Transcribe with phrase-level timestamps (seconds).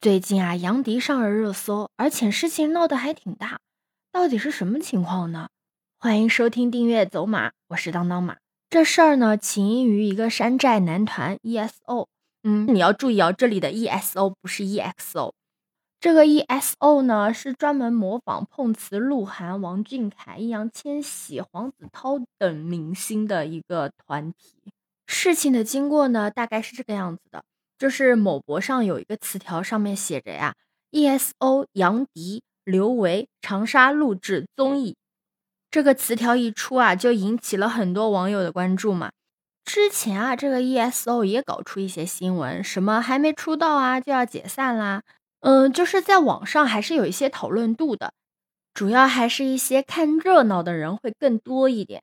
[0.00, 3.58] 最近啊，杨迪上了热搜，而且事情闹得还挺大，
[4.12, 5.48] 到底是什么情况呢？
[5.98, 8.36] 欢迎收听订阅走马，我是当当马。
[8.70, 12.06] 这事儿呢，起因于一个山寨男团 ESO。
[12.44, 15.32] 嗯，你要注意哦，这里的 ESO 不是 EXO。
[15.98, 24.62] 这个 ESO 呢，是专门模仿碰瓷鹿晗、王俊凯、易烊千玺、黄子韬等明星的一个团体。
[25.08, 27.42] 事情的经过呢，大概是这个样子的。
[27.78, 30.54] 就是某博上有一个词条，上面写着呀
[30.90, 34.96] ，ESO 杨迪、刘维长沙录制综艺。
[35.70, 39.10] 这个词条一出啊，就引起了很多网友的关注嘛。
[39.64, 45.02] 之前啊，这个 ESO 也搞出一些新闻，什么还没出道啊就要解散啦，
[45.40, 48.12] 嗯，就是在网上还是有一些讨论度的，
[48.74, 52.02] 主要还是一些看热闹的人会更多一点。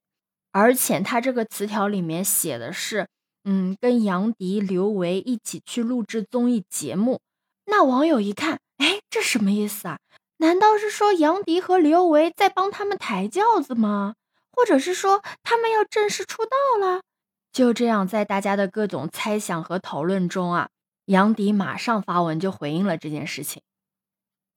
[0.52, 3.08] 而且他这个词条里面写的是。
[3.48, 7.22] 嗯，跟杨迪、刘维一起去录制综艺节目，
[7.66, 10.00] 那网友一看，哎，这什么意思啊？
[10.38, 14.16] 难道是说杨迪和刘维在帮他们抬轿子吗？
[14.52, 17.04] 或者是说他们要正式出道了？
[17.52, 20.70] 就这样，在大家的各种猜想和讨论中啊，
[21.06, 23.62] 杨迪马上发文就回应了这件事情。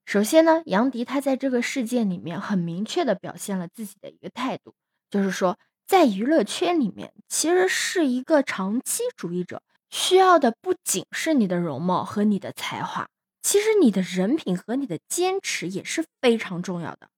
[0.06, 4.72] 首先呢，杨迪他在这个事件里面很明确的表现了自己的一个态度，
[5.10, 5.58] 就是说。
[5.88, 13.08] 在娱乐圈里面，其实是一个长期主义者，需要的不仅是你的容貌和你的才华，
[13.40, 17.08] 其实你的人品和你的坚持也是非常重要的。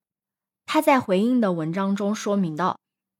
[0.65, 2.79] 他在回应的文章中说明到，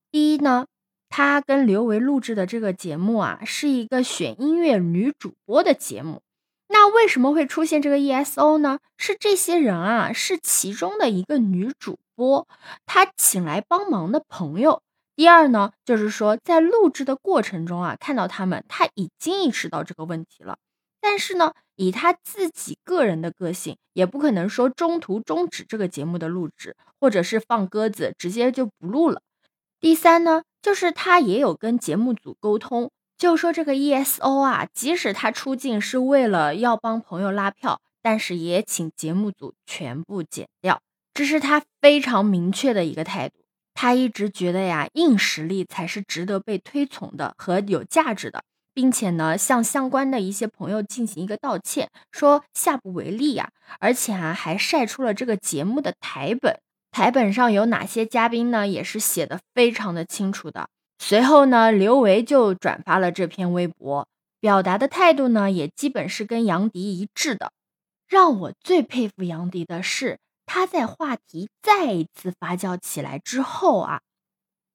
[0.10, 0.68] 第一呢，
[1.10, 6.22] 他跟刘维录制的这个节目啊，是一个选音乐女主播的节目。
[6.70, 8.80] 那为什么会出现这个 ESO 呢？
[8.98, 12.48] 是这些人啊，是其中的一个女主播，
[12.86, 14.82] 她请来帮忙的朋友。
[15.22, 20.58] 第二呢，就是说在录制的过程中啊，看到他们，他已经意识到这个问题了。
[21.00, 29.22] 但是呢，以他自己个人的个性，也不可能说中途终止这个节目的录制，或者是放鸽子，直接就不录了。
[29.80, 40.82] 第三呢，就是他也有跟节目组沟通，就说这个 ESO 啊，即使他出镜是为了要帮朋友拉票，但是也请节目组全部剪掉，
[41.14, 43.41] 这是他非常明确的一个态度。
[43.74, 48.44] 他一直觉得呀，硬实力才是值得被推崇的和有价值的，
[48.74, 53.50] 并且呢，向相关的一些朋友进行一个道歉，说下不为例呀。
[53.80, 56.60] 而且啊，还晒出了这个节目的台本，
[56.92, 60.68] 台本上有哪些嘉宾呢，也是写的非常的清楚的。
[61.00, 64.08] 随后呢，刘维就转发了这篇微博，
[64.40, 67.52] 表达的态度呢，也基本是跟杨迪一致的。
[68.08, 70.20] 让我最佩服杨迪的是。
[70.54, 74.02] 他在话题再一次发酵起来之后啊，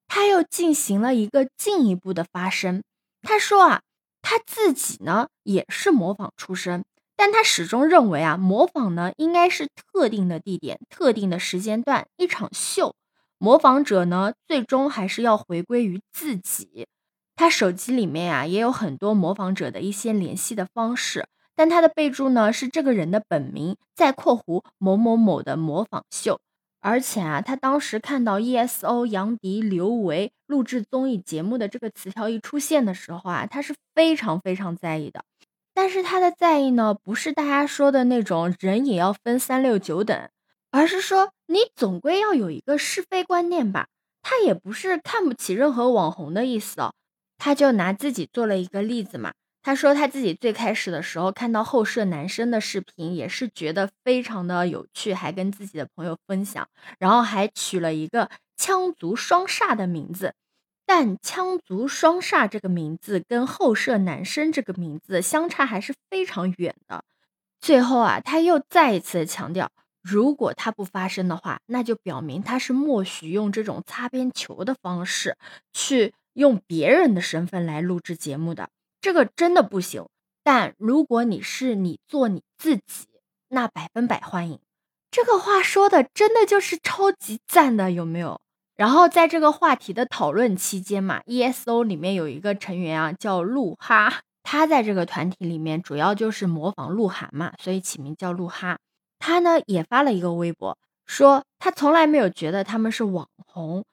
[0.07, 2.81] 他又进行了一个进一步的发声。
[3.21, 3.81] 他说啊，
[4.23, 6.83] 他自己呢也是模仿出身，
[7.15, 12.95] 但他始终认为啊，模仿呢应该是特定的地点、特定的时间段，一场秀。
[13.37, 16.87] 模仿者呢，最终还是要回归于自己。
[17.35, 21.27] 他手机里面啊，也有很多模仿者的一些联系的方式。
[21.57, 26.39] 但他的备注呢是这个人的本名，在括弧某某某的模仿秀。
[26.79, 35.25] 而且啊，他当时看到 ESO 杨迪、刘维录制综艺节目的这个词条一出现的时候啊，他是非常非常在意的。
[35.73, 40.29] 但是他的在意呢，不是大家说的那种人也要分三六九等，
[40.69, 43.87] 而是说你总归要有一个是非观念吧。
[44.21, 46.93] 他也不是看不起任何网红的意思哦，
[47.37, 49.33] 他就拿自己做了一个例子嘛。
[49.67, 56.69] 他说他自己最开始的时候看到后舍男生的视频，也是觉得非常的有趣，还跟自己的朋友分享，
[56.99, 60.35] 然后还取了一个“羌族双煞”的名字。
[60.85, 67.03] 但“羌族双煞”这个名字跟后舍男生这个名字相差还是非常远的。
[67.59, 69.69] 最后啊，他又再一次强调，
[70.01, 75.35] 如果他不发声的话，那就表明他是默许用这种擦边球的方式，
[75.73, 78.69] 去用别人的身份来录制节目的。
[79.01, 80.05] 这个真的不行，
[80.43, 83.07] 但如果你是你做你自己，
[83.49, 84.59] 那百分百欢迎。
[85.09, 88.39] 这个话说的真的就是超级赞的，有没有？
[88.75, 98.77] 然后在这个话题的讨论期间嘛，ESO 里面有一个成员啊，叫鹿哈，他在这个团体里面主要就是模仿鹿晗嘛，所以起名叫鹿哈。
[99.17, 100.77] 他呢也发了一个微博，
[101.07, 103.83] 说他从来没有觉得他们是网红，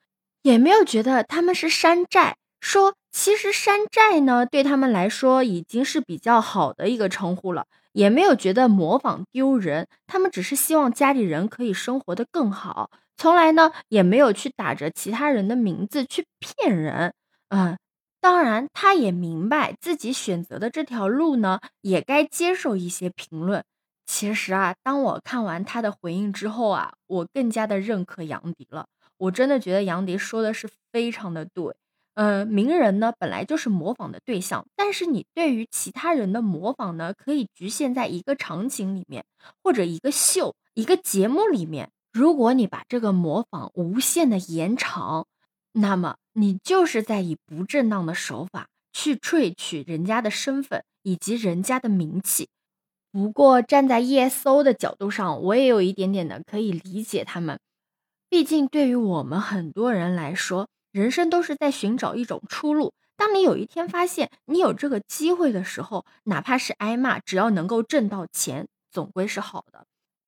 [0.43, 2.37] 也没有觉得他们是山寨。
[2.61, 9.87] 说，其实山寨呢，对他们来说已经是比较好的一个称呼了，也没有觉得模仿丢人。
[10.05, 17.13] 他们只是希望家里人可以生活的更好，从来呢也没有去打着其他人的名字去骗人。
[17.47, 17.77] 嗯，
[18.19, 23.63] 当然，他也明白自己选择的这条路呢，也该接受一些评论。
[24.05, 28.87] 其实啊，当我看完他的回应之后啊，我更加的认可杨迪了。
[29.17, 31.73] 我真的觉得杨迪说的是非常的对。
[32.15, 39.25] 呃，名人呢本来就是模仿的对象，但是你对于其他人的模仿呢，可以局限在一个场景里面，
[39.61, 41.91] 或者一个秀、一个节目里面。
[42.13, 45.27] 如果你把这个模仿无限的延长，
[45.73, 52.47] 那么你就是在以不正当的手法去萃取人家的身份以及人家的名气。
[53.11, 57.59] 不过站在 ESO 的角度上，我也有一点点的可以理解他们。
[58.29, 62.93] 毕竟对于我们很多人来说，人生都是在寻找一种出路。
[63.17, 69.87] 当你有一天发现你有这个机会的时候，哪怕是挨骂，只要能够挣到钱，总归是好的。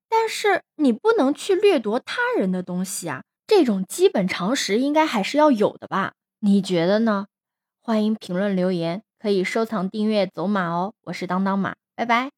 [0.10, 6.12] 但是你不能去掠夺他人的东西啊，这种基本常识应该还是要有的吧？
[6.42, 7.28] 你觉得呢？
[7.80, 10.94] 欢迎评论留言，可以收藏、订阅走马哦。
[11.04, 12.37] 我是当当马，拜拜。